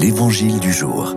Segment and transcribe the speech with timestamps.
[0.00, 1.16] L'Évangile du jour.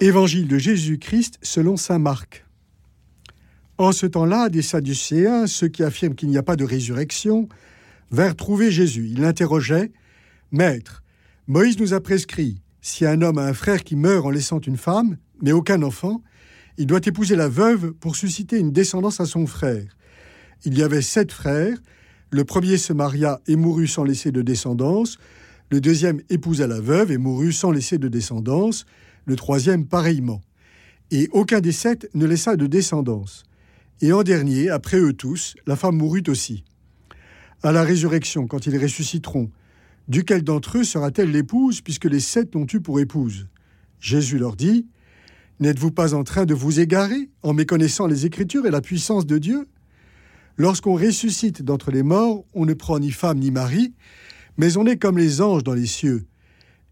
[0.00, 2.46] Évangile de Jésus-Christ selon Saint Marc.
[3.76, 7.48] En ce temps-là, des Sadducéens, ceux qui affirment qu'il n'y a pas de résurrection,
[8.12, 9.08] vinrent trouver Jésus.
[9.10, 9.90] Ils l'interrogeaient
[10.52, 11.02] Maître,
[11.48, 14.76] Moïse nous a prescrit si un homme a un frère qui meurt en laissant une
[14.76, 16.22] femme, mais aucun enfant,
[16.78, 19.96] il doit épouser la veuve pour susciter une descendance à son frère.
[20.64, 21.78] Il y avait sept frères.
[22.36, 25.16] Le premier se maria et mourut sans laisser de descendance.
[25.70, 28.84] Le deuxième épousa la veuve et mourut sans laisser de descendance.
[29.24, 30.42] Le troisième pareillement.
[31.10, 33.44] Et aucun des sept ne laissa de descendance.
[34.02, 36.62] Et en dernier, après eux tous, la femme mourut aussi.
[37.62, 39.50] À la résurrection, quand ils ressusciteront,
[40.06, 43.46] duquel d'entre eux sera-t-elle l'épouse, puisque les sept l'ont eue pour épouse?
[43.98, 44.86] Jésus leur dit
[45.58, 49.38] N'êtes-vous pas en train de vous égarer en méconnaissant les Écritures et la puissance de
[49.38, 49.66] Dieu?
[50.58, 53.92] Lorsqu'on ressuscite d'entre les morts, on ne prend ni femme ni mari,
[54.56, 56.24] mais on est comme les anges dans les cieux.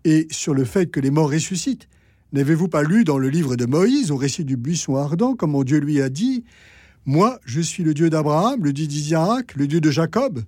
[0.04, 1.88] Et sur le fait que les morts ressuscitent,
[2.34, 5.78] n'avez-vous pas lu dans le livre de Moïse, au récit du buisson ardent, comment Dieu
[5.78, 6.44] lui a dit
[7.06, 10.42] Moi, je suis le Dieu d'Abraham, le Dieu d'Isaac, le Dieu de Jacob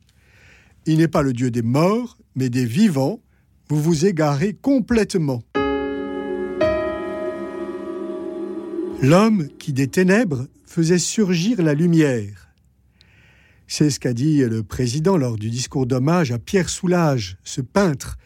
[0.85, 3.21] Il n'est pas le Dieu des morts, mais des vivants.
[3.71, 5.43] Vous vous égarez complètement.
[9.03, 12.46] L'homme qui des ténèbres faisait surgir la lumière.
[13.69, 18.17] C'est ce qu'a dit le président lors du discours d'hommage à Pierre Soulages, ce peintre,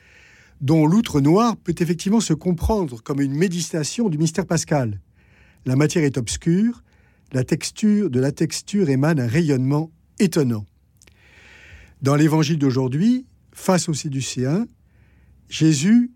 [0.60, 5.00] dont l'outre noir peut effectivement se comprendre comme une méditation du mystère pascal.
[5.64, 6.82] La matière est obscure,
[7.32, 10.66] la texture de la texture émane un rayonnement étonnant.
[12.02, 14.66] Dans l'évangile d'aujourd'hui, face aux Séducéens,
[15.48, 16.10] Jésus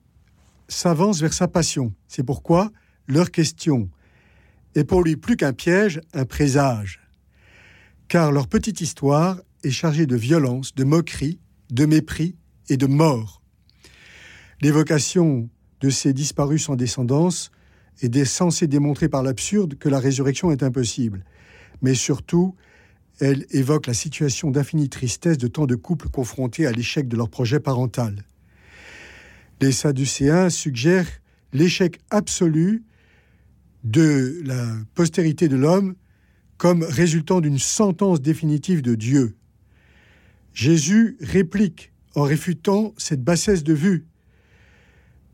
[0.69, 1.95] s'avance vers sa passion.
[2.09, 2.71] C'est pourquoi
[3.09, 3.89] leur question
[4.75, 7.04] est pour lui plus qu'un piège, un présage
[8.15, 11.41] car leur petite histoire est chargée de violence, de moquerie,
[11.73, 12.37] de mépris
[12.69, 13.43] et de mort.
[14.61, 17.51] L'évocation de ces disparus sans descendance
[18.03, 21.25] est censée démontrer par l'absurde que la résurrection est impossible.
[21.83, 22.55] Mais surtout,
[23.19, 27.31] elle évoque la situation d'infinie tristesse de tant de couples confrontés à l'échec de leur
[27.31, 28.23] projet parental.
[29.61, 31.11] Les Sadducéens suggèrent
[31.53, 32.85] l'échec absolu
[33.83, 35.97] de la postérité de l'homme
[36.59, 39.35] comme résultant d'une sentence définitive de Dieu.
[40.53, 44.07] Jésus réplique en réfutant cette bassesse de vue.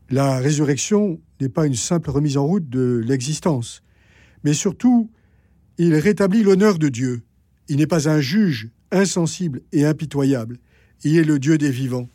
[0.09, 3.83] La résurrection n'est pas une simple remise en route de l'existence,
[4.43, 5.09] mais surtout,
[5.77, 7.21] il rétablit l'honneur de Dieu.
[7.69, 10.57] Il n'est pas un juge insensible et impitoyable.
[11.03, 12.09] Il est le Dieu des vivants,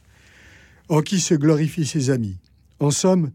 [0.89, 2.39] en qui se glorifient ses amis.
[2.79, 3.31] En somme,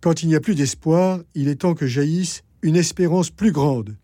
[0.00, 3.96] quand il n'y a plus d'espoir, il est temps que jaillisse une espérance plus grande.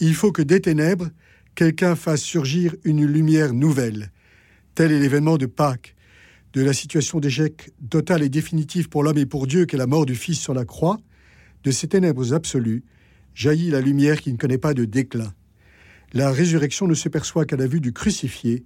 [0.00, 1.10] Il faut que des ténèbres,
[1.54, 4.10] quelqu'un fasse surgir une lumière nouvelle.
[4.74, 5.94] Tel est l'événement de Pâques,
[6.52, 10.06] de la situation d'échec total et définitif pour l'homme et pour Dieu qu'est la mort
[10.06, 10.98] du Fils sur la croix,
[11.64, 12.84] de ces ténèbres absolues,
[13.34, 15.32] jaillit la lumière qui ne connaît pas de déclin.
[16.12, 18.64] La résurrection ne se perçoit qu'à la vue du crucifié.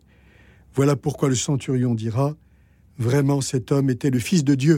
[0.74, 2.36] Voilà pourquoi le centurion dira
[2.98, 4.76] Vraiment cet homme était le Fils de Dieu.